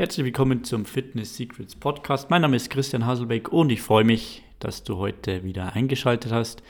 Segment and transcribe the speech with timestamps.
[0.00, 2.30] Herzlich willkommen zum Fitness Secrets Podcast.
[2.30, 6.62] Mein Name ist Christian Haselbeck und ich freue mich, dass du heute wieder eingeschaltet hast.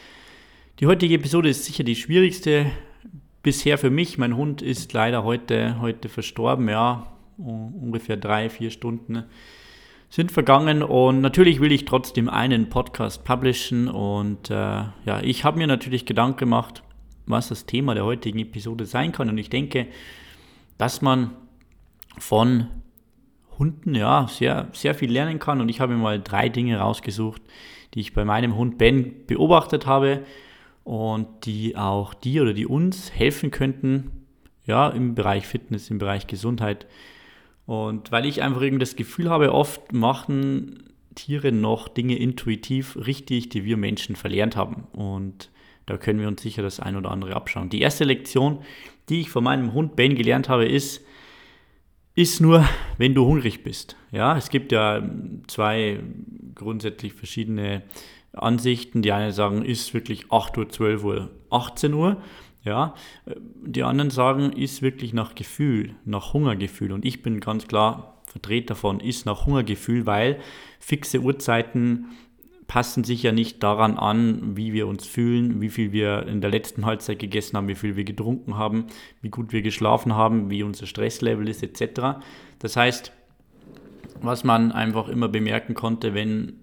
[0.81, 2.73] Die heutige Episode ist sicher die schwierigste
[3.45, 4.19] bisher für mich.
[4.19, 7.07] Mein Hund ist leider heute, heute verstorben, ja,
[7.39, 9.23] ungefähr drei, vier Stunden
[10.09, 15.59] sind vergangen und natürlich will ich trotzdem einen Podcast publishen und äh, ja, ich habe
[15.59, 16.83] mir natürlich Gedanken gemacht,
[17.27, 19.87] was das Thema der heutigen Episode sein kann und ich denke,
[20.79, 21.31] dass man
[22.19, 22.67] von
[23.61, 25.61] Hunden ja sehr, sehr viel lernen kann.
[25.61, 27.43] Und ich habe mir mal drei Dinge rausgesucht,
[27.95, 30.25] die ich bei meinem Hund Ben beobachtet habe
[30.83, 34.11] und die auch die oder die uns helfen könnten,
[34.67, 36.87] ja, im Bereich Fitness, im Bereich Gesundheit.
[37.67, 40.83] Und weil ich einfach irgendwie das Gefühl habe, oft machen
[41.15, 44.87] Tiere noch Dinge intuitiv richtig, die wir Menschen verlernt haben.
[44.93, 45.51] Und
[45.87, 47.69] da können wir uns sicher das ein oder andere abschauen.
[47.69, 48.61] Die erste Lektion,
[49.09, 51.05] die ich von meinem Hund Ben gelernt habe, ist,
[52.21, 53.97] ist nur, wenn du hungrig bist.
[54.13, 55.03] Ja, es gibt ja
[55.47, 56.01] zwei
[56.55, 57.83] grundsätzlich verschiedene
[58.33, 59.01] Ansichten.
[59.01, 62.19] Die einen sagen, ist wirklich 8 Uhr, 12 Uhr, 18 Uhr.
[62.63, 62.95] Ja,
[63.65, 66.93] die anderen sagen, ist wirklich nach Gefühl, nach Hungergefühl.
[66.93, 70.39] Und ich bin ganz klar Vertreter von, ist nach Hungergefühl, weil
[70.79, 72.07] fixe Uhrzeiten
[72.71, 76.51] passen sich ja nicht daran an, wie wir uns fühlen, wie viel wir in der
[76.51, 78.87] letzten Halbzeit gegessen haben, wie viel wir getrunken haben,
[79.23, 82.23] wie gut wir geschlafen haben, wie unser Stresslevel ist etc.
[82.61, 83.11] Das heißt,
[84.23, 86.61] was man einfach immer bemerken konnte, wenn,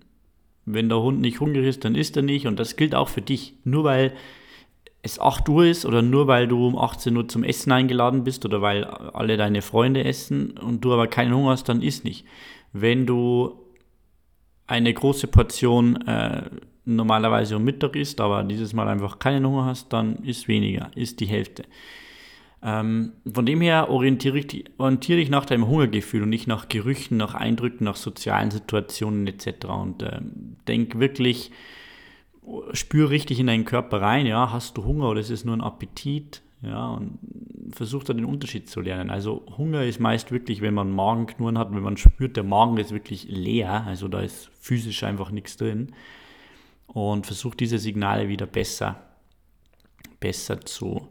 [0.64, 3.22] wenn der Hund nicht hungrig ist, dann isst er nicht und das gilt auch für
[3.22, 3.56] dich.
[3.66, 4.14] Nur weil
[5.02, 8.46] es 8 Uhr ist oder nur weil du um 18 Uhr zum Essen eingeladen bist
[8.46, 12.26] oder weil alle deine Freunde essen und du aber keinen Hunger hast, dann isst nicht.
[12.72, 13.67] Wenn du
[14.68, 16.44] eine große Portion äh,
[16.86, 21.20] normalerweise um Mittag isst, aber dieses Mal einfach keinen Hunger hast, dann ist weniger, ist
[21.20, 21.64] die Hälfte.
[22.64, 27.18] Ähm, von dem her orientiere ich, orientiere ich nach deinem Hungergefühl und nicht nach Gerüchen,
[27.18, 29.66] nach Eindrücken, nach sozialen Situationen etc.
[29.68, 30.20] Und äh,
[30.68, 31.52] denk wirklich,
[32.72, 35.62] spür richtig in deinen Körper rein, ja, hast du Hunger oder ist es nur ein
[35.62, 36.42] Appetit?
[36.62, 37.20] Ja, und
[37.72, 39.10] versucht da den Unterschied zu lernen.
[39.10, 42.92] Also Hunger ist meist wirklich, wenn man Magenknurren hat, wenn man spürt, der Magen ist
[42.92, 45.94] wirklich leer, also da ist physisch einfach nichts drin.
[46.88, 49.02] Und versucht diese Signale wieder besser,
[50.20, 51.08] besser zu,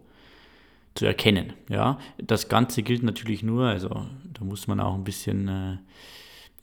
[0.95, 1.53] zu erkennen.
[1.69, 5.77] Ja, das Ganze gilt natürlich nur, also da muss man auch ein bisschen äh,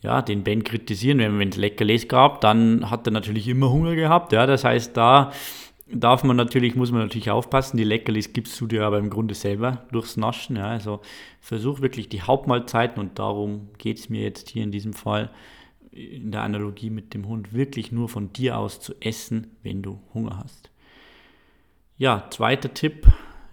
[0.01, 1.19] ja, den Ben kritisieren.
[1.19, 4.33] Wenn es Leckerlis gab, dann hat er natürlich immer Hunger gehabt.
[4.33, 5.31] Ja, das heißt, da
[5.87, 7.77] darf man natürlich, muss man natürlich aufpassen.
[7.77, 10.55] Die Leckerlis gibst du dir aber im Grunde selber durchs Naschen.
[10.55, 10.67] Ja.
[10.67, 11.01] Also
[11.41, 15.31] versuch wirklich die Hauptmahlzeiten und darum geht es mir jetzt hier in diesem Fall
[15.91, 19.99] in der Analogie mit dem Hund wirklich nur von dir aus zu essen, wenn du
[20.13, 20.71] Hunger hast.
[21.97, 23.07] Ja, zweiter Tipp,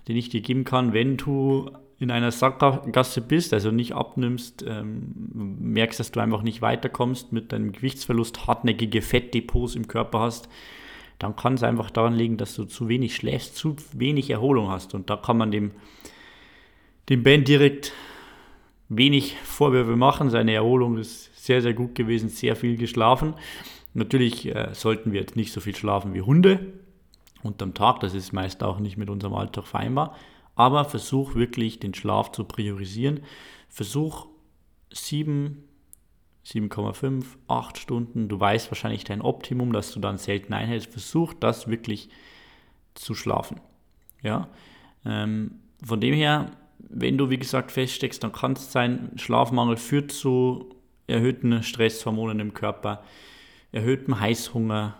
[0.08, 5.12] den ich dir geben kann, wenn du in einer Sackgasse bist, also nicht abnimmst, ähm,
[5.34, 10.48] merkst, dass du einfach nicht weiterkommst mit deinem Gewichtsverlust, hartnäckige Fettdepots im Körper hast,
[11.20, 14.94] dann kann es einfach daran liegen, dass du zu wenig schläfst, zu wenig Erholung hast.
[14.94, 15.72] Und da kann man dem,
[17.10, 17.92] dem Ben direkt
[18.88, 20.30] wenig Vorwürfe machen.
[20.30, 23.34] Seine Erholung ist sehr, sehr gut gewesen, sehr viel geschlafen.
[23.92, 26.72] Natürlich äh, sollten wir jetzt nicht so viel schlafen wie Hunde
[27.42, 28.00] unterm Tag.
[28.00, 30.16] Das ist meist auch nicht mit unserem Alltag vereinbar.
[30.56, 33.20] Aber versuch wirklich den Schlaf zu priorisieren.
[33.68, 34.26] Versuch
[34.90, 35.64] sieben
[36.50, 38.28] 7,5, 8 Stunden.
[38.28, 40.90] Du weißt wahrscheinlich dein Optimum, dass du dann selten einhältst.
[40.90, 42.08] Versuch das wirklich
[42.94, 43.60] zu schlafen.
[44.22, 44.48] Ja?
[45.04, 50.10] Ähm, von dem her, wenn du wie gesagt feststeckst, dann kann es sein, Schlafmangel führt
[50.10, 50.74] zu
[51.06, 53.04] erhöhten Stresshormonen im Körper,
[53.72, 54.96] erhöhtem Heißhunger,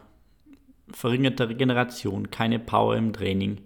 [0.92, 3.58] verringerter Regeneration, keine Power im Training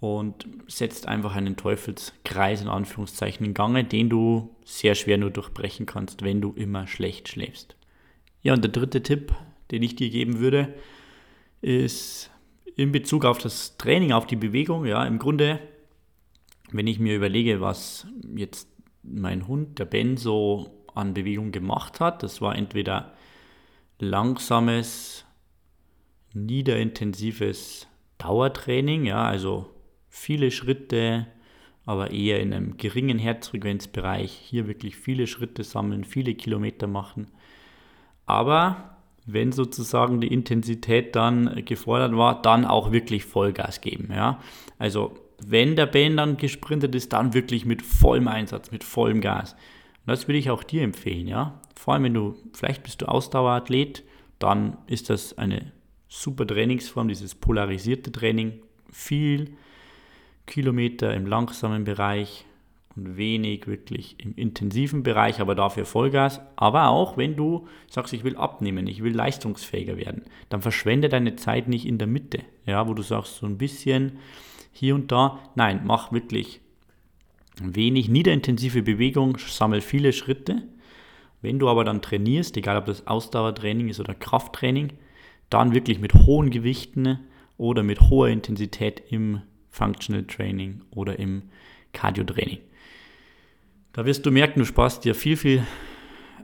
[0.00, 5.86] und setzt einfach einen Teufelskreis in Anführungszeichen in Gange, den du sehr schwer nur durchbrechen
[5.86, 7.76] kannst, wenn du immer schlecht schläfst.
[8.42, 9.34] Ja, und der dritte Tipp,
[9.70, 10.74] den ich dir geben würde,
[11.60, 12.30] ist
[12.76, 14.86] in Bezug auf das Training, auf die Bewegung.
[14.86, 15.58] Ja, im Grunde,
[16.70, 18.06] wenn ich mir überlege, was
[18.36, 18.68] jetzt
[19.02, 23.14] mein Hund, der Ben, so an Bewegung gemacht hat, das war entweder
[23.98, 25.24] langsames,
[26.34, 27.88] niederintensives
[28.18, 29.70] Dauertraining, ja, also
[30.18, 31.26] viele Schritte,
[31.86, 34.30] aber eher in einem geringen Herzfrequenzbereich.
[34.30, 37.28] Hier wirklich viele Schritte sammeln, viele Kilometer machen.
[38.26, 44.08] Aber wenn sozusagen die Intensität dann gefordert war, dann auch wirklich Vollgas geben.
[44.10, 44.40] Ja?
[44.78, 45.14] Also
[45.46, 49.52] wenn der Ben dann gesprintet ist, dann wirklich mit vollem Einsatz, mit vollem Gas.
[49.52, 51.28] Und das würde ich auch dir empfehlen.
[51.28, 51.60] Ja?
[51.74, 54.04] Vor allem, wenn du, vielleicht bist du Ausdauerathlet,
[54.38, 55.72] dann ist das eine
[56.08, 58.60] super Trainingsform, dieses polarisierte Training.
[58.90, 59.54] Viel
[60.48, 62.44] Kilometer im langsamen Bereich
[62.96, 66.40] und wenig wirklich im intensiven Bereich, aber dafür Vollgas.
[66.56, 71.36] Aber auch wenn du sagst, ich will abnehmen, ich will leistungsfähiger werden, dann verschwende deine
[71.36, 74.18] Zeit nicht in der Mitte, ja, wo du sagst, so ein bisschen
[74.72, 75.38] hier und da.
[75.54, 76.60] Nein, mach wirklich
[77.60, 80.62] wenig niederintensive Bewegung, sammel viele Schritte.
[81.40, 84.92] Wenn du aber dann trainierst, egal ob das Ausdauertraining ist oder Krafttraining,
[85.50, 87.20] dann wirklich mit hohen Gewichten
[87.56, 89.42] oder mit hoher Intensität im
[89.78, 91.42] Functional Training oder im
[91.92, 92.58] Cardio Training.
[93.92, 95.66] Da wirst du merken, du sparst dir viel, viel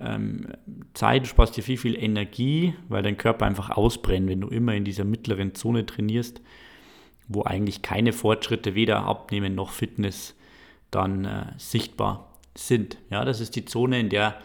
[0.00, 0.48] ähm,
[0.94, 4.75] Zeit, du sparst dir viel, viel Energie, weil dein Körper einfach ausbrennt, wenn du immer
[4.75, 6.40] in dieser mittleren Zone trainierst,
[7.28, 10.36] wo eigentlich keine Fortschritte, weder Abnehmen noch Fitness,
[10.90, 12.98] dann äh, sichtbar sind.
[13.10, 14.38] Ja, das ist die Zone, in der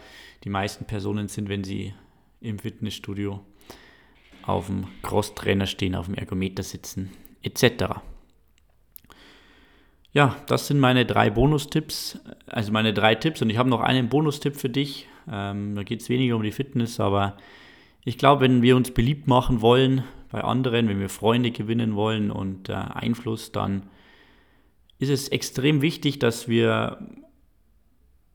[0.44, 1.94] die meisten Personen sind, wenn sie
[2.40, 3.40] im Fitnessstudio
[4.42, 7.10] auf dem Crosstrainer stehen, auf dem Ergometer sitzen,
[7.42, 8.00] etc.
[10.12, 13.42] Ja, das sind meine drei Bonustipps, also meine drei Tipps.
[13.42, 15.06] Und ich habe noch einen Bonustipp für dich.
[15.30, 17.36] Ähm, da geht es weniger um die Fitness, aber
[18.04, 20.02] ich glaube, wenn wir uns beliebt machen wollen
[20.32, 23.84] bei anderen, wenn wir Freunde gewinnen wollen und äh, Einfluss, dann
[24.98, 26.98] ist es extrem wichtig, dass wir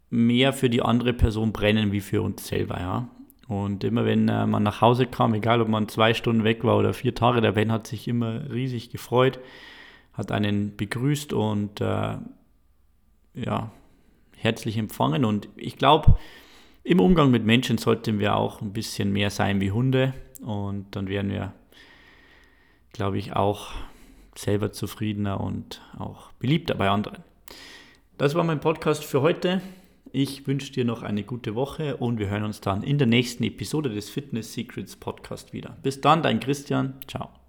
[0.10, 2.80] mehr für die andere Person brennen wie für uns selber.
[2.80, 3.10] Ja?
[3.50, 6.78] Und immer wenn äh, man nach Hause kam, egal ob man zwei Stunden weg war
[6.78, 9.40] oder vier Tage, der Ben hat sich immer riesig gefreut
[10.16, 12.18] hat einen begrüßt und äh,
[13.34, 13.72] ja,
[14.36, 15.26] herzlich empfangen.
[15.26, 16.18] Und ich glaube,
[16.84, 20.14] im Umgang mit Menschen sollten wir auch ein bisschen mehr sein wie Hunde.
[20.42, 21.54] Und dann wären wir,
[22.94, 23.72] glaube ich, auch
[24.36, 27.24] selber zufriedener und auch beliebter bei anderen.
[28.18, 29.62] Das war mein Podcast für heute.
[30.12, 33.44] Ich wünsche dir noch eine gute Woche und wir hören uns dann in der nächsten
[33.44, 35.76] Episode des Fitness Secrets Podcast wieder.
[35.84, 36.94] Bis dann, dein Christian.
[37.08, 37.45] Ciao.